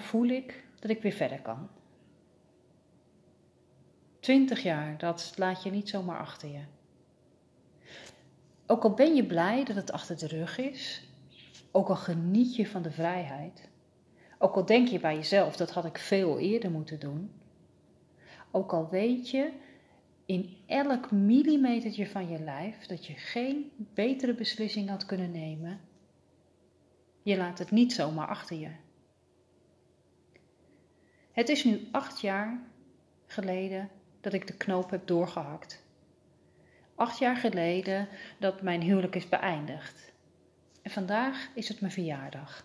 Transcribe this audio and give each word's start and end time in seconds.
Voel 0.00 0.28
ik 0.28 0.64
dat 0.80 0.90
ik 0.90 1.02
weer 1.02 1.12
verder 1.12 1.40
kan. 1.40 1.68
Twintig 4.20 4.62
jaar, 4.62 4.98
dat 4.98 5.32
laat 5.36 5.62
je 5.62 5.70
niet 5.70 5.88
zomaar 5.88 6.18
achter 6.18 6.48
je. 6.48 6.62
Ook 8.66 8.84
al 8.84 8.94
ben 8.94 9.14
je 9.14 9.26
blij 9.26 9.64
dat 9.64 9.76
het 9.76 9.92
achter 9.92 10.18
de 10.18 10.26
rug 10.26 10.58
is, 10.58 11.08
ook 11.70 11.88
al 11.88 11.96
geniet 11.96 12.56
je 12.56 12.66
van 12.66 12.82
de 12.82 12.90
vrijheid, 12.90 13.68
ook 14.38 14.54
al 14.54 14.64
denk 14.64 14.88
je 14.88 15.00
bij 15.00 15.14
jezelf 15.14 15.56
dat 15.56 15.70
had 15.70 15.84
ik 15.84 15.98
veel 15.98 16.38
eerder 16.38 16.70
moeten 16.70 17.00
doen, 17.00 17.30
ook 18.50 18.72
al 18.72 18.88
weet 18.88 19.30
je 19.30 19.52
in 20.26 20.56
elk 20.66 21.10
millimetertje 21.10 22.06
van 22.06 22.28
je 22.28 22.38
lijf 22.38 22.86
dat 22.86 23.06
je 23.06 23.14
geen 23.14 23.70
betere 23.94 24.34
beslissing 24.34 24.88
had 24.88 25.06
kunnen 25.06 25.30
nemen, 25.30 25.80
je 27.22 27.36
laat 27.36 27.58
het 27.58 27.70
niet 27.70 27.92
zomaar 27.92 28.28
achter 28.28 28.56
je. 28.58 28.70
Het 31.38 31.48
is 31.48 31.64
nu 31.64 31.88
acht 31.92 32.20
jaar 32.20 32.60
geleden 33.26 33.88
dat 34.20 34.32
ik 34.32 34.46
de 34.46 34.56
knoop 34.56 34.90
heb 34.90 35.06
doorgehakt. 35.06 35.82
Acht 36.94 37.18
jaar 37.18 37.36
geleden 37.36 38.08
dat 38.38 38.62
mijn 38.62 38.82
huwelijk 38.82 39.14
is 39.14 39.28
beëindigd. 39.28 40.12
En 40.82 40.90
vandaag 40.90 41.48
is 41.54 41.68
het 41.68 41.80
mijn 41.80 41.92
verjaardag. 41.92 42.64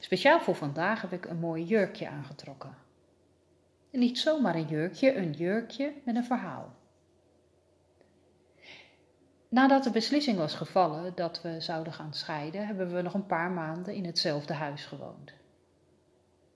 Speciaal 0.00 0.40
voor 0.40 0.54
vandaag 0.54 1.00
heb 1.00 1.12
ik 1.12 1.24
een 1.24 1.38
mooi 1.38 1.64
jurkje 1.64 2.08
aangetrokken. 2.08 2.74
En 3.90 3.98
niet 3.98 4.18
zomaar 4.18 4.54
een 4.54 4.68
jurkje, 4.68 5.16
een 5.16 5.32
jurkje 5.32 5.92
met 6.04 6.16
een 6.16 6.24
verhaal. 6.24 6.74
Nadat 9.48 9.84
de 9.84 9.90
beslissing 9.90 10.38
was 10.38 10.54
gevallen 10.54 11.14
dat 11.14 11.42
we 11.42 11.60
zouden 11.60 11.92
gaan 11.92 12.14
scheiden, 12.14 12.66
hebben 12.66 12.94
we 12.94 13.02
nog 13.02 13.14
een 13.14 13.26
paar 13.26 13.50
maanden 13.50 13.94
in 13.94 14.04
hetzelfde 14.04 14.54
huis 14.54 14.84
gewoond. 14.84 15.40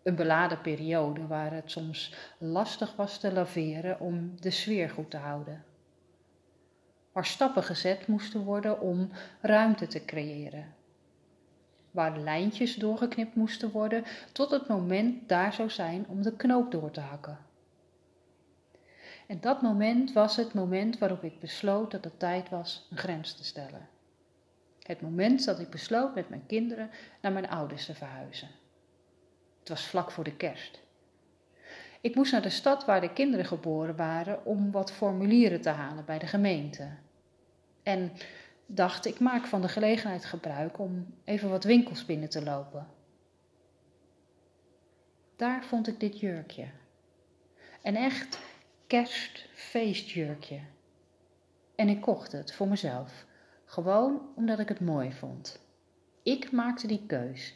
Een 0.06 0.14
beladen 0.14 0.60
periode 0.60 1.26
waar 1.26 1.52
het 1.52 1.70
soms 1.70 2.14
lastig 2.38 2.96
was 2.96 3.18
te 3.18 3.32
laveren 3.32 4.00
om 4.00 4.40
de 4.40 4.50
sfeer 4.50 4.90
goed 4.90 5.10
te 5.10 5.16
houden. 5.16 5.64
Waar 7.12 7.26
stappen 7.26 7.62
gezet 7.62 8.06
moesten 8.06 8.44
worden 8.44 8.80
om 8.80 9.10
ruimte 9.40 9.86
te 9.86 10.04
creëren. 10.04 10.74
Waar 11.90 12.18
lijntjes 12.18 12.74
doorgeknipt 12.74 13.34
moesten 13.34 13.70
worden 13.70 14.04
tot 14.32 14.50
het 14.50 14.68
moment 14.68 15.28
daar 15.28 15.52
zou 15.52 15.70
zijn 15.70 16.06
om 16.08 16.22
de 16.22 16.36
knoop 16.36 16.70
door 16.70 16.90
te 16.90 17.00
hakken. 17.00 17.38
En 19.26 19.40
dat 19.40 19.62
moment 19.62 20.12
was 20.12 20.36
het 20.36 20.54
moment 20.54 20.98
waarop 20.98 21.24
ik 21.24 21.40
besloot 21.40 21.90
dat 21.90 22.04
het 22.04 22.18
tijd 22.18 22.48
was 22.48 22.86
een 22.90 22.98
grens 22.98 23.34
te 23.34 23.44
stellen. 23.44 23.88
Het 24.82 25.00
moment 25.00 25.44
dat 25.44 25.58
ik 25.58 25.70
besloot 25.70 26.14
met 26.14 26.28
mijn 26.28 26.46
kinderen 26.46 26.90
naar 27.20 27.32
mijn 27.32 27.48
ouders 27.48 27.86
te 27.86 27.94
verhuizen. 27.94 28.48
Het 29.66 29.78
was 29.78 29.86
vlak 29.86 30.10
voor 30.10 30.24
de 30.24 30.36
kerst. 30.36 30.80
Ik 32.00 32.14
moest 32.14 32.32
naar 32.32 32.42
de 32.42 32.50
stad 32.50 32.84
waar 32.84 33.00
de 33.00 33.12
kinderen 33.12 33.46
geboren 33.46 33.96
waren 33.96 34.44
om 34.44 34.70
wat 34.70 34.92
formulieren 34.92 35.60
te 35.60 35.68
halen 35.68 36.04
bij 36.04 36.18
de 36.18 36.26
gemeente. 36.26 36.88
En 37.82 38.12
dacht, 38.66 39.06
ik 39.06 39.20
maak 39.20 39.46
van 39.46 39.60
de 39.60 39.68
gelegenheid 39.68 40.24
gebruik 40.24 40.78
om 40.78 41.14
even 41.24 41.50
wat 41.50 41.64
winkels 41.64 42.04
binnen 42.04 42.28
te 42.28 42.42
lopen. 42.42 42.86
Daar 45.36 45.64
vond 45.64 45.88
ik 45.88 46.00
dit 46.00 46.20
jurkje. 46.20 46.66
Een 47.82 47.96
echt 47.96 48.38
kerstfeestjurkje. 48.86 50.60
En 51.74 51.88
ik 51.88 52.00
kocht 52.00 52.32
het 52.32 52.52
voor 52.52 52.68
mezelf, 52.68 53.24
gewoon 53.64 54.20
omdat 54.36 54.58
ik 54.58 54.68
het 54.68 54.80
mooi 54.80 55.12
vond. 55.12 55.60
Ik 56.22 56.52
maakte 56.52 56.86
die 56.86 57.06
keus 57.06 57.54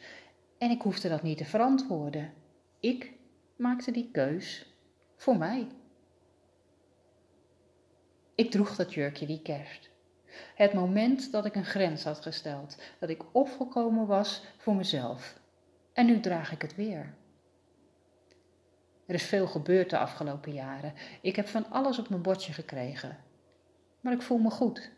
en 0.61 0.71
ik 0.71 0.83
hoefde 0.83 1.09
dat 1.09 1.23
niet 1.23 1.39
te 1.39 1.45
verantwoorden. 1.45 2.33
Ik 2.81 3.13
maakte 3.57 3.91
die 3.91 4.11
keus 4.13 4.67
voor 5.17 5.37
mij. 5.37 5.67
Ik 8.35 8.51
droeg 8.51 8.77
dat 8.77 8.95
jurkje 8.95 9.27
die 9.27 9.43
kerst. 9.43 9.91
Het 10.55 10.73
moment 10.73 11.33
dat 11.33 11.45
ik 11.45 11.55
een 11.55 11.65
grens 11.65 12.05
had 12.05 12.21
gesteld, 12.21 12.83
dat 12.99 13.09
ik 13.09 13.23
opgekomen 13.33 14.07
was 14.07 14.43
voor 14.57 14.75
mezelf. 14.75 15.41
En 15.93 16.07
nu 16.07 16.21
draag 16.21 16.53
ik 16.53 16.63
het 16.63 16.75
weer. 16.75 17.15
Er 19.07 19.15
is 19.15 19.25
veel 19.25 19.47
gebeurd 19.47 19.91
de 19.91 19.99
afgelopen 19.99 20.53
jaren. 20.53 20.95
Ik 21.21 21.37
heb 21.37 21.47
van 21.47 21.71
alles 21.71 21.99
op 21.99 22.09
mijn 22.09 22.23
bordje 22.23 22.53
gekregen. 22.53 23.19
Maar 24.01 24.13
ik 24.13 24.23
voel 24.23 24.39
me 24.39 24.51
goed. 24.51 24.91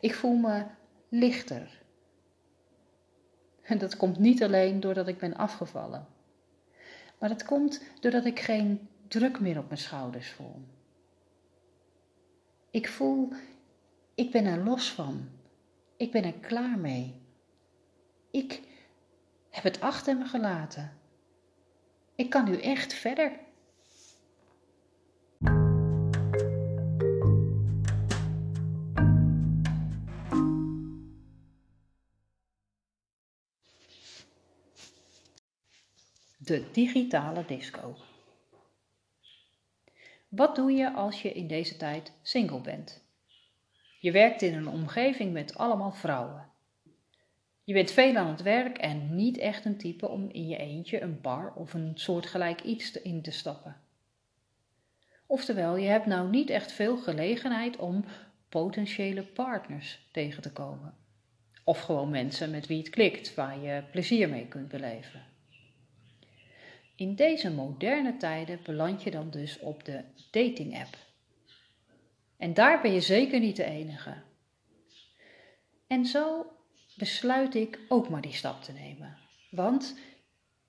Ik 0.00 0.14
voel 0.14 0.36
me 0.36 0.64
lichter. 1.08 1.79
En 3.70 3.78
dat 3.78 3.96
komt 3.96 4.18
niet 4.18 4.42
alleen 4.42 4.80
doordat 4.80 5.08
ik 5.08 5.18
ben 5.18 5.36
afgevallen. 5.36 6.06
Maar 7.18 7.30
het 7.30 7.44
komt 7.44 7.82
doordat 8.00 8.24
ik 8.24 8.40
geen 8.40 8.88
druk 9.08 9.40
meer 9.40 9.58
op 9.58 9.66
mijn 9.68 9.80
schouders 9.80 10.30
voel. 10.30 10.62
Ik 12.70 12.88
voel, 12.88 13.32
ik 14.14 14.30
ben 14.30 14.44
er 14.44 14.64
los 14.64 14.92
van. 14.92 15.28
Ik 15.96 16.10
ben 16.10 16.24
er 16.24 16.32
klaar 16.32 16.78
mee. 16.78 17.14
Ik 18.30 18.60
heb 19.50 19.64
het 19.64 19.80
achter 19.80 20.16
me 20.16 20.24
gelaten. 20.24 20.92
Ik 22.14 22.30
kan 22.30 22.44
nu 22.44 22.60
echt 22.60 22.92
verder. 22.92 23.32
De 36.50 36.70
digitale 36.72 37.44
disco. 37.46 37.96
Wat 40.28 40.56
doe 40.56 40.72
je 40.72 40.92
als 40.92 41.22
je 41.22 41.32
in 41.32 41.46
deze 41.46 41.76
tijd 41.76 42.12
single 42.22 42.60
bent? 42.60 43.04
Je 44.00 44.12
werkt 44.12 44.42
in 44.42 44.54
een 44.54 44.68
omgeving 44.68 45.32
met 45.32 45.58
allemaal 45.58 45.92
vrouwen. 45.92 46.48
Je 47.64 47.72
bent 47.72 47.90
veel 47.90 48.16
aan 48.16 48.26
het 48.26 48.42
werk 48.42 48.78
en 48.78 49.14
niet 49.14 49.38
echt 49.38 49.64
een 49.64 49.76
type 49.76 50.08
om 50.08 50.28
in 50.30 50.48
je 50.48 50.56
eentje 50.56 51.00
een 51.00 51.20
bar 51.20 51.52
of 51.54 51.74
een 51.74 51.92
soortgelijk 51.94 52.62
iets 52.62 52.92
in 52.92 53.22
te 53.22 53.30
stappen. 53.30 53.76
Oftewel, 55.26 55.76
je 55.76 55.88
hebt 55.88 56.06
nou 56.06 56.30
niet 56.30 56.50
echt 56.50 56.72
veel 56.72 56.96
gelegenheid 56.96 57.76
om 57.76 58.04
potentiële 58.48 59.22
partners 59.22 60.08
tegen 60.12 60.42
te 60.42 60.52
komen. 60.52 60.94
Of 61.64 61.80
gewoon 61.80 62.10
mensen 62.10 62.50
met 62.50 62.66
wie 62.66 62.78
het 62.78 62.90
klikt, 62.90 63.34
waar 63.34 63.58
je 63.58 63.82
plezier 63.90 64.28
mee 64.28 64.46
kunt 64.46 64.68
beleven. 64.68 65.29
In 67.00 67.14
deze 67.14 67.50
moderne 67.50 68.16
tijden 68.16 68.60
beland 68.62 69.02
je 69.02 69.10
dan 69.10 69.30
dus 69.30 69.58
op 69.58 69.84
de 69.84 70.04
dating 70.30 70.80
app. 70.80 70.96
En 72.36 72.54
daar 72.54 72.80
ben 72.80 72.92
je 72.92 73.00
zeker 73.00 73.40
niet 73.40 73.56
de 73.56 73.64
enige. 73.64 74.22
En 75.86 76.04
zo 76.04 76.52
besluit 76.96 77.54
ik 77.54 77.78
ook 77.88 78.08
maar 78.08 78.20
die 78.20 78.32
stap 78.32 78.62
te 78.62 78.72
nemen. 78.72 79.16
Want 79.50 79.98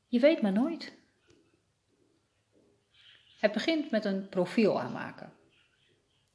je 0.07 0.19
weet 0.19 0.41
maar 0.41 0.51
nooit. 0.51 0.93
Het 3.39 3.51
begint 3.51 3.91
met 3.91 4.05
een 4.05 4.29
profiel 4.29 4.81
aanmaken. 4.81 5.33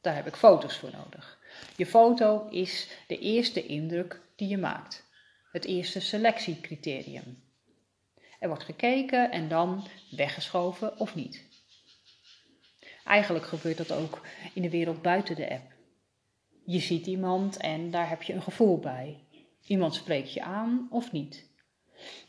Daar 0.01 0.15
heb 0.15 0.27
ik 0.27 0.37
foto's 0.37 0.77
voor 0.77 0.91
nodig. 0.93 1.39
Je 1.77 1.87
foto 1.87 2.49
is 2.49 2.89
de 3.07 3.19
eerste 3.19 3.67
indruk 3.67 4.21
die 4.35 4.49
je 4.49 4.59
maakt. 4.59 5.05
Het 5.53 5.65
eerste 5.65 6.01
selectiecriterium. 6.01 7.45
Er 8.47 8.53
wordt 8.53 8.67
gekeken 8.67 9.31
en 9.31 9.49
dan 9.49 9.87
weggeschoven 10.11 10.99
of 10.99 11.15
niet. 11.15 11.45
Eigenlijk 13.05 13.47
gebeurt 13.47 13.77
dat 13.77 13.93
ook 13.93 14.21
in 14.55 14.63
de 14.63 14.71
wereld 14.71 15.03
buiten 15.03 15.37
de 15.37 15.51
app. 15.51 15.73
Je 16.65 16.79
ziet 16.79 17.07
iemand 17.07 17.57
en 17.57 17.91
daar 17.91 18.09
heb 18.09 18.23
je 18.23 18.33
een 18.33 18.43
gevoel 18.43 18.79
bij. 18.79 19.19
Iemand 19.67 19.95
spreekt 19.95 20.33
je 20.33 20.43
aan 20.43 20.87
of 20.91 21.13
niet. 21.13 21.47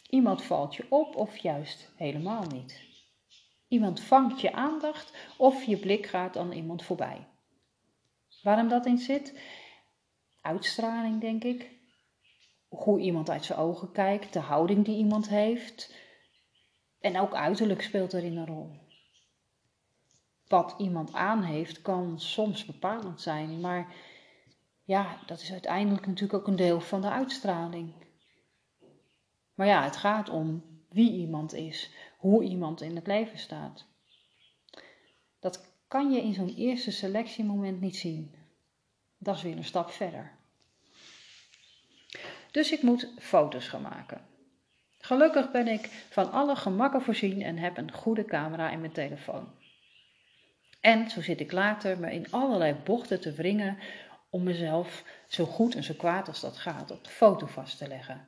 Iemand 0.10 0.44
valt 0.44 0.75
je 0.75 0.86
op 0.90 1.16
of 1.16 1.38
juist 1.38 1.92
helemaal 1.96 2.44
niet. 2.44 2.81
Iemand 3.68 4.02
vangt 4.02 4.42
je 4.42 4.54
aandacht 4.54 5.14
of 5.38 5.64
je 5.64 5.78
blik 5.78 6.06
gaat 6.06 6.38
aan 6.38 6.52
iemand 6.52 6.84
voorbij. 6.84 7.28
Waarom 8.44 8.68
dat 8.68 8.86
in 8.86 8.98
zit? 8.98 9.40
Uitstraling, 10.42 11.22
denk 11.22 11.44
ik. 11.44 11.72
Hoe 12.68 13.00
iemand 13.00 13.30
uit 13.30 13.46
zijn 13.46 13.60
ogen 13.60 13.92
kijkt, 13.92 14.34
de 14.34 14.40
houding 14.40 14.86
die 14.86 14.98
iemand 14.98 15.30
heeft. 15.30 16.06
En 17.00 17.20
ook 17.20 17.34
uiterlijk 17.34 17.82
speelt 17.82 18.14
erin 18.14 18.38
een 18.38 18.46
rol. 18.46 18.72
Wat 20.48 20.76
iemand 20.78 21.14
aan 21.14 21.44
heeft 21.44 21.82
kan 21.82 22.20
soms 22.20 22.66
bepalend 22.66 23.22
zijn, 23.22 23.60
maar 23.60 23.96
ja, 24.84 25.20
dat 25.26 25.42
is 25.42 25.52
uiteindelijk 25.52 26.06
natuurlijk 26.06 26.40
ook 26.40 26.48
een 26.48 26.56
deel 26.56 26.82
van 26.82 27.02
de 27.02 27.10
uitstraling. 27.10 27.94
Maar 29.54 29.68
ja, 29.68 29.84
het 29.84 29.96
gaat 29.96 30.30
om 30.30 30.64
wie 30.90 31.12
iemand 31.12 31.54
is, 31.54 31.92
hoe 32.18 32.44
iemand 32.44 32.82
in 32.82 32.96
het 32.96 33.08
leven 33.08 33.40
staat. 33.40 33.86
Dat 35.40 35.66
kan 35.88 36.12
je 36.12 36.22
in 36.22 36.34
zo'n 36.34 36.56
eerste 36.56 36.92
selectiemoment 36.92 37.82
niet 37.82 37.98
zien. 37.98 38.36
Dat 39.18 39.36
is 39.36 39.42
weer 39.42 39.58
een 39.58 39.64
stap 39.64 39.90
verder. 39.90 40.32
Dus 42.52 42.72
ik 42.72 42.82
moet 42.82 43.14
foto's 43.20 43.68
gaan 43.68 43.82
maken. 43.82 44.37
Gelukkig 45.07 45.51
ben 45.51 45.68
ik 45.68 45.89
van 46.09 46.31
alle 46.31 46.56
gemakken 46.56 47.01
voorzien 47.01 47.42
en 47.42 47.57
heb 47.57 47.77
een 47.77 47.92
goede 47.92 48.25
camera 48.25 48.69
in 48.69 48.80
mijn 48.80 48.92
telefoon. 48.92 49.51
En 50.81 51.09
zo 51.09 51.21
zit 51.21 51.39
ik 51.39 51.51
later 51.51 52.00
me 52.00 52.12
in 52.12 52.31
allerlei 52.31 52.74
bochten 52.83 53.21
te 53.21 53.31
wringen 53.31 53.77
om 54.30 54.44
mezelf 54.44 55.04
zo 55.27 55.45
goed 55.45 55.75
en 55.75 55.83
zo 55.83 55.94
kwaad 55.94 56.27
als 56.27 56.42
dat 56.42 56.57
gaat 56.57 56.92
op 56.92 57.04
de 57.04 57.09
foto 57.09 57.45
vast 57.45 57.77
te 57.77 57.88
leggen. 57.88 58.27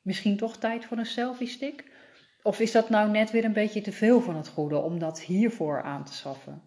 Misschien 0.00 0.36
toch 0.36 0.56
tijd 0.56 0.84
voor 0.84 0.96
een 0.98 1.06
selfie-stick? 1.06 1.90
Of 2.42 2.60
is 2.60 2.72
dat 2.72 2.88
nou 2.88 3.10
net 3.10 3.30
weer 3.30 3.44
een 3.44 3.52
beetje 3.52 3.80
te 3.80 3.92
veel 3.92 4.20
van 4.20 4.36
het 4.36 4.48
goede 4.48 4.78
om 4.78 4.98
dat 4.98 5.20
hiervoor 5.20 5.82
aan 5.82 6.04
te 6.04 6.12
schaffen? 6.12 6.62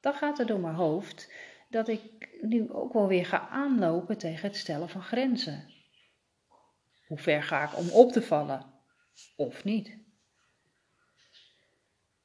Dan 0.00 0.14
gaat 0.14 0.38
er 0.38 0.46
door 0.46 0.60
mijn 0.60 0.74
hoofd 0.74 1.32
dat 1.68 1.88
ik 1.88 2.28
nu 2.40 2.72
ook 2.72 2.92
wel 2.92 3.06
weer 3.06 3.26
ga 3.26 3.48
aanlopen 3.48 4.18
tegen 4.18 4.48
het 4.48 4.56
stellen 4.56 4.88
van 4.88 5.02
grenzen. 5.02 5.80
Hoe 7.12 7.20
ver 7.20 7.42
ga 7.42 7.64
ik 7.64 7.76
om 7.76 7.90
op 7.90 8.12
te 8.12 8.22
vallen? 8.22 8.64
Of 9.36 9.64
niet? 9.64 9.98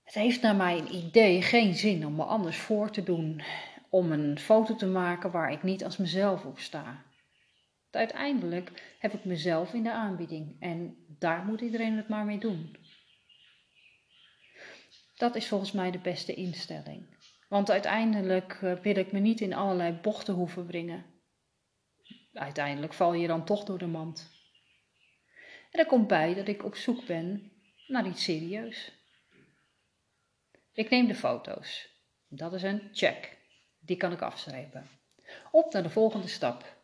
Het 0.04 0.14
heeft 0.14 0.42
naar 0.42 0.56
mijn 0.56 0.96
idee 0.96 1.42
geen 1.42 1.74
zin 1.74 2.06
om 2.06 2.16
me 2.16 2.24
anders 2.24 2.58
voor 2.58 2.92
te 2.92 3.04
doen, 3.04 3.42
om 3.90 4.12
een 4.12 4.40
foto 4.40 4.76
te 4.76 4.86
maken 4.86 5.32
waar 5.32 5.52
ik 5.52 5.64
niet 5.64 5.84
als 5.84 5.98
mezelf 5.98 6.46
op 6.46 6.60
sta. 6.60 7.04
Uiteindelijk 7.92 8.96
heb 9.00 9.14
ik 9.14 9.26
mezelf 9.26 9.74
in 9.74 9.84
de 9.84 9.92
aanbieding 9.92 10.56
en 10.60 11.06
daar 11.20 11.46
moet 11.46 11.62
iedereen 11.62 11.98
het 11.98 12.10
maar 12.10 12.26
mee 12.26 12.40
doen. 12.40 12.78
Dat 15.16 15.36
is 15.36 15.48
volgens 15.48 15.72
mij 15.72 15.92
de 15.92 16.00
beste 16.00 16.34
instelling. 16.34 17.18
Want 17.50 17.72
uiteindelijk 17.72 18.60
eh, 18.62 18.74
wil 18.74 18.96
ik 18.96 19.12
me 19.12 19.20
niet 19.20 19.42
in 19.42 19.54
allerlei 19.54 19.94
bochten 19.94 20.34
hoeven 20.34 20.66
brengen. 20.66 21.06
Uiteindelijk 22.34 22.94
val 22.94 23.14
je 23.14 23.28
dan 23.28 23.46
toch 23.46 23.64
door 23.64 23.78
de 23.78 23.88
mand. 23.88 24.37
En 25.72 25.80
er 25.80 25.86
komt 25.86 26.08
bij 26.08 26.34
dat 26.34 26.48
ik 26.48 26.64
op 26.64 26.76
zoek 26.76 27.06
ben 27.06 27.52
naar 27.88 28.08
iets 28.08 28.24
serieus. 28.24 28.92
Ik 30.74 30.90
neem 30.90 31.08
de 31.08 31.16
foto's. 31.16 31.90
Dat 32.28 32.54
is 32.54 32.64
een 32.64 32.90
check. 32.92 33.38
Die 33.80 33.98
kan 33.98 34.12
ik 34.12 34.22
afschrijven. 34.22 34.90
Op 35.52 35.74
naar 35.74 35.84
de 35.84 35.90
volgende 35.90 36.28
stap. 36.28 36.76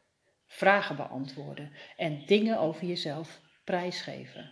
Vragen 0.47 0.95
beantwoorden 0.95 1.71
en 1.97 2.25
dingen 2.25 2.59
over 2.59 2.85
jezelf 2.85 3.41
prijsgeven. 3.63 4.51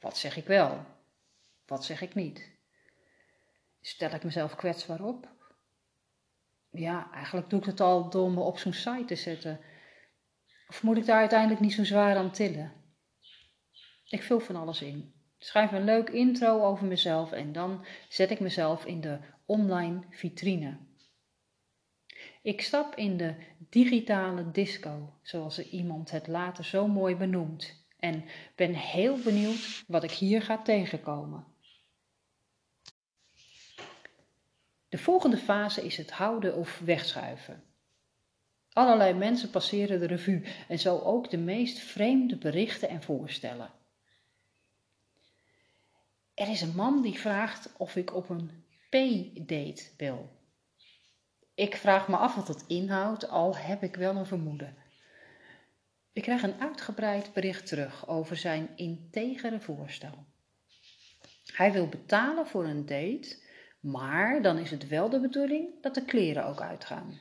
Wat 0.00 0.18
zeg 0.18 0.36
ik 0.36 0.46
wel? 0.46 0.84
Wat 1.66 1.84
zeg 1.84 2.00
ik 2.00 2.14
niet? 2.14 2.50
Stel 3.80 4.10
ik 4.10 4.24
mezelf 4.24 4.54
kwetsbaar 4.54 5.00
op? 5.00 5.28
Ja, 6.70 7.10
eigenlijk 7.12 7.50
doe 7.50 7.60
ik 7.60 7.66
het 7.66 7.80
al 7.80 8.10
door 8.10 8.30
me 8.30 8.40
op 8.40 8.58
zo'n 8.58 8.72
site 8.72 9.04
te 9.04 9.14
zetten. 9.14 9.60
Of 10.68 10.82
moet 10.82 10.96
ik 10.96 11.06
daar 11.06 11.18
uiteindelijk 11.18 11.60
niet 11.60 11.72
zo 11.72 11.84
zwaar 11.84 12.16
aan 12.16 12.30
tillen? 12.30 12.72
Ik 14.08 14.22
vul 14.22 14.40
van 14.40 14.56
alles 14.56 14.82
in. 14.82 15.14
Schrijf 15.38 15.72
een 15.72 15.84
leuk 15.84 16.10
intro 16.10 16.62
over 16.62 16.86
mezelf 16.86 17.32
en 17.32 17.52
dan 17.52 17.84
zet 18.08 18.30
ik 18.30 18.40
mezelf 18.40 18.84
in 18.84 19.00
de 19.00 19.18
online 19.46 20.02
vitrine. 20.10 20.76
Ik 22.42 22.60
stap 22.60 22.94
in 22.94 23.16
de 23.16 23.34
digitale 23.70 24.50
disco, 24.50 25.18
zoals 25.22 25.70
iemand 25.70 26.10
het 26.10 26.26
later 26.26 26.64
zo 26.64 26.86
mooi 26.86 27.16
benoemt, 27.16 27.84
en 27.98 28.24
ben 28.54 28.74
heel 28.74 29.18
benieuwd 29.18 29.84
wat 29.86 30.02
ik 30.02 30.10
hier 30.10 30.42
ga 30.42 30.62
tegenkomen. 30.62 31.44
De 34.88 34.98
volgende 34.98 35.36
fase 35.36 35.84
is 35.84 35.96
het 35.96 36.10
houden 36.10 36.56
of 36.56 36.78
wegschuiven. 36.78 37.62
Allerlei 38.72 39.14
mensen 39.14 39.50
passeren 39.50 40.00
de 40.00 40.06
revue 40.06 40.42
en 40.68 40.78
zo 40.78 40.98
ook 40.98 41.30
de 41.30 41.38
meest 41.38 41.78
vreemde 41.78 42.36
berichten 42.36 42.88
en 42.88 43.02
voorstellen. 43.02 43.70
Er 46.36 46.48
is 46.48 46.60
een 46.60 46.74
man 46.74 47.02
die 47.02 47.18
vraagt 47.18 47.72
of 47.76 47.96
ik 47.96 48.14
op 48.14 48.28
een 48.28 48.64
P-date 48.88 49.82
wil. 49.96 50.30
Ik 51.54 51.76
vraag 51.76 52.08
me 52.08 52.16
af 52.16 52.34
wat 52.34 52.48
het 52.48 52.64
inhoudt, 52.66 53.28
al 53.28 53.56
heb 53.56 53.82
ik 53.82 53.96
wel 53.96 54.16
een 54.16 54.26
vermoeden. 54.26 54.76
Ik 56.12 56.22
krijg 56.22 56.42
een 56.42 56.60
uitgebreid 56.60 57.32
bericht 57.32 57.66
terug 57.66 58.08
over 58.08 58.36
zijn 58.36 58.68
integere 58.74 59.60
voorstel. 59.60 60.26
Hij 61.52 61.72
wil 61.72 61.88
betalen 61.88 62.46
voor 62.46 62.64
een 62.64 62.86
date, 62.86 63.38
maar 63.80 64.42
dan 64.42 64.58
is 64.58 64.70
het 64.70 64.88
wel 64.88 65.08
de 65.08 65.20
bedoeling 65.20 65.82
dat 65.82 65.94
de 65.94 66.04
kleren 66.04 66.46
ook 66.46 66.60
uitgaan. 66.60 67.20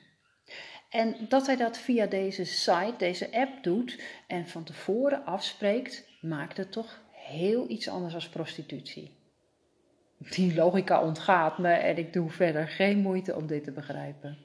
En 0.89 1.15
dat 1.29 1.45
hij 1.45 1.56
dat 1.56 1.77
via 1.77 2.06
deze 2.06 2.44
site, 2.44 2.94
deze 2.97 3.31
app 3.31 3.63
doet 3.63 4.01
en 4.27 4.47
van 4.47 4.63
tevoren 4.63 5.25
afspreekt, 5.25 6.07
maakt 6.21 6.57
het 6.57 6.71
toch 6.71 7.03
heel 7.25 7.69
iets 7.69 7.89
anders 7.89 8.13
als 8.13 8.30
prostitutie. 8.30 9.12
Die 10.18 10.56
logica 10.56 11.01
ontgaat 11.04 11.57
me 11.57 11.69
en 11.69 11.98
ik 11.98 12.13
doe 12.13 12.30
verder 12.30 12.68
geen 12.68 12.98
moeite 12.98 13.36
om 13.36 13.48
dit 13.48 13.63
te 13.63 13.72
begrijpen. 13.72 14.38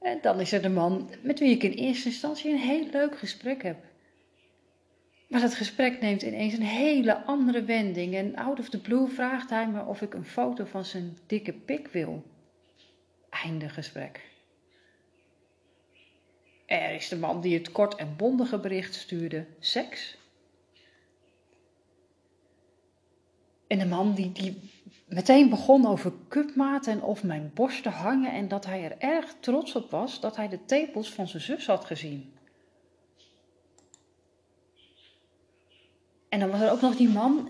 En 0.00 0.18
dan 0.22 0.40
is 0.40 0.52
er 0.52 0.62
de 0.62 0.68
man 0.68 1.10
met 1.22 1.38
wie 1.38 1.50
ik 1.50 1.62
in 1.62 1.72
eerste 1.72 2.08
instantie 2.08 2.50
een 2.50 2.58
heel 2.58 2.86
leuk 2.90 3.18
gesprek 3.18 3.62
heb. 3.62 3.76
Maar 5.28 5.40
dat 5.40 5.54
gesprek 5.54 6.00
neemt 6.00 6.22
ineens 6.22 6.52
een 6.52 6.62
hele 6.62 7.24
andere 7.24 7.64
wending 7.64 8.14
en 8.14 8.36
out 8.36 8.58
of 8.58 8.68
the 8.68 8.80
blue 8.80 9.08
vraagt 9.08 9.50
hij 9.50 9.68
me 9.68 9.84
of 9.84 10.02
ik 10.02 10.14
een 10.14 10.24
foto 10.24 10.64
van 10.64 10.84
zijn 10.84 11.18
dikke 11.26 11.52
pik 11.52 11.88
wil. 11.88 12.22
Einde 13.30 13.68
gesprek. 13.68 14.20
Er 16.66 16.94
is 16.94 17.08
de 17.08 17.16
man 17.16 17.40
die 17.40 17.58
het 17.58 17.72
kort 17.72 17.94
en 17.94 18.16
bondige 18.16 18.58
bericht 18.58 18.94
stuurde: 18.94 19.46
seks. 19.58 20.17
En 23.68 23.78
de 23.78 23.86
man 23.86 24.14
die, 24.14 24.32
die 24.32 24.70
meteen 25.06 25.48
begon 25.48 25.86
over 25.86 26.12
cupmaat 26.28 26.86
en 26.86 27.02
of 27.02 27.22
mijn 27.22 27.50
borsten 27.54 27.92
hangen 27.92 28.32
en 28.32 28.48
dat 28.48 28.66
hij 28.66 28.84
er 28.84 28.98
erg 28.98 29.34
trots 29.40 29.74
op 29.74 29.90
was 29.90 30.20
dat 30.20 30.36
hij 30.36 30.48
de 30.48 30.64
tepels 30.64 31.12
van 31.12 31.28
zijn 31.28 31.42
zus 31.42 31.66
had 31.66 31.84
gezien. 31.84 32.32
En 36.28 36.40
dan 36.40 36.50
was 36.50 36.60
er 36.60 36.70
ook 36.70 36.80
nog 36.80 36.96
die 36.96 37.08
man 37.08 37.48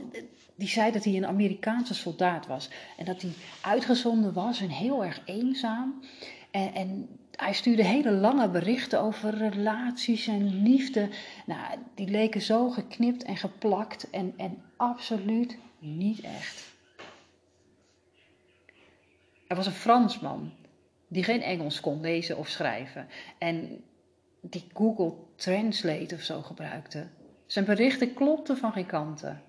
die 0.58 0.68
zei 0.68 0.92
dat 0.92 1.04
hij 1.04 1.16
een 1.16 1.26
Amerikaanse 1.26 1.94
soldaat 1.94 2.46
was 2.46 2.70
en 2.96 3.04
dat 3.04 3.22
hij 3.22 3.30
uitgezonden 3.60 4.32
was 4.32 4.60
en 4.60 4.68
heel 4.68 5.04
erg 5.04 5.20
eenzaam. 5.24 6.00
En, 6.50 6.74
en 6.74 7.08
hij 7.36 7.52
stuurde 7.52 7.84
hele 7.84 8.10
lange 8.10 8.48
berichten 8.48 9.00
over 9.00 9.34
relaties 9.34 10.26
en 10.26 10.62
liefde. 10.62 11.08
Nou, 11.46 11.78
die 11.94 12.08
leken 12.08 12.40
zo 12.40 12.70
geknipt 12.70 13.22
en 13.22 13.36
geplakt 13.36 14.10
en, 14.10 14.34
en 14.36 14.62
absoluut 14.76 15.58
niet 15.78 16.20
echt. 16.20 16.76
Er 19.46 19.56
was 19.56 19.66
een 19.66 19.72
Fransman 19.72 20.52
die 21.08 21.24
geen 21.24 21.42
Engels 21.42 21.80
kon 21.80 22.00
lezen 22.00 22.36
of 22.36 22.48
schrijven 22.48 23.08
en 23.38 23.84
die 24.40 24.64
Google 24.74 25.14
Translate 25.36 26.14
of 26.14 26.20
zo 26.20 26.42
gebruikte. 26.42 27.06
Zijn 27.46 27.64
berichten 27.64 28.14
klopten 28.14 28.56
van 28.56 28.72
geen 28.72 28.86
kanten. 28.86 29.42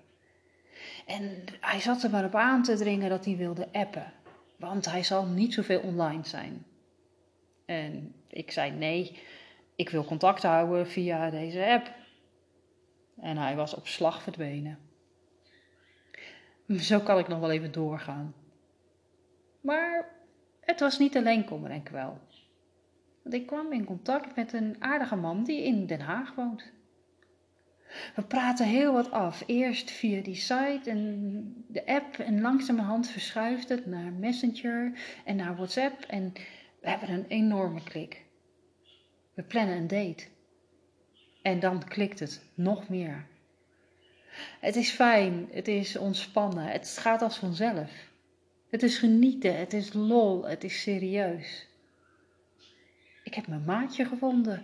En 1.06 1.44
hij 1.60 1.80
zat 1.80 2.02
er 2.02 2.10
maar 2.10 2.24
op 2.24 2.34
aan 2.34 2.62
te 2.62 2.76
dringen 2.76 3.10
dat 3.10 3.24
hij 3.24 3.36
wilde 3.36 3.68
appen, 3.72 4.12
want 4.56 4.90
hij 4.90 5.02
zal 5.02 5.26
niet 5.26 5.54
zoveel 5.54 5.80
online 5.80 6.26
zijn. 6.26 6.64
En 7.64 8.14
ik 8.28 8.50
zei 8.50 8.70
nee, 8.70 9.18
ik 9.76 9.88
wil 9.88 10.04
contact 10.04 10.42
houden 10.42 10.86
via 10.86 11.30
deze 11.30 11.66
app. 11.66 11.94
En 13.20 13.36
hij 13.36 13.56
was 13.56 13.74
op 13.74 13.86
slag 13.86 14.22
verdwenen. 14.22 14.89
Zo 16.78 17.00
kan 17.00 17.18
ik 17.18 17.28
nog 17.28 17.40
wel 17.40 17.50
even 17.50 17.72
doorgaan. 17.72 18.34
Maar 19.60 20.08
het 20.60 20.80
was 20.80 20.98
niet 20.98 21.16
alleen 21.16 21.44
kommer 21.44 21.70
en 21.70 21.82
kwel. 21.82 22.18
Want 23.22 23.34
ik 23.34 23.46
kwam 23.46 23.72
in 23.72 23.84
contact 23.84 24.36
met 24.36 24.52
een 24.52 24.76
aardige 24.78 25.16
man 25.16 25.44
die 25.44 25.64
in 25.64 25.86
Den 25.86 26.00
Haag 26.00 26.34
woont. 26.34 26.72
We 28.14 28.22
praten 28.22 28.66
heel 28.66 28.92
wat 28.92 29.10
af. 29.10 29.42
Eerst 29.46 29.90
via 29.90 30.22
die 30.22 30.34
site 30.34 30.90
en 30.90 31.64
de 31.68 31.86
app 31.86 32.18
en 32.18 32.40
langzamerhand 32.40 33.08
verschuift 33.08 33.68
het 33.68 33.86
naar 33.86 34.12
Messenger 34.12 34.92
en 35.24 35.36
naar 35.36 35.56
WhatsApp 35.56 36.02
en 36.02 36.32
we 36.80 36.88
hebben 36.88 37.10
een 37.10 37.26
enorme 37.26 37.82
klik. 37.82 38.24
We 39.34 39.42
plannen 39.42 39.76
een 39.76 39.86
date. 39.86 40.24
En 41.42 41.60
dan 41.60 41.84
klikt 41.84 42.20
het 42.20 42.42
nog 42.54 42.88
meer. 42.88 43.26
Het 44.60 44.76
is 44.76 44.90
fijn, 44.90 45.48
het 45.52 45.68
is 45.68 45.96
ontspannen, 45.96 46.64
het 46.64 46.98
gaat 47.00 47.22
als 47.22 47.36
vanzelf. 47.36 47.90
Het 48.70 48.82
is 48.82 48.98
genieten, 48.98 49.58
het 49.58 49.72
is 49.72 49.92
lol, 49.92 50.44
het 50.44 50.64
is 50.64 50.82
serieus. 50.82 51.66
Ik 53.24 53.34
heb 53.34 53.46
mijn 53.46 53.64
maatje 53.64 54.04
gevonden. 54.04 54.62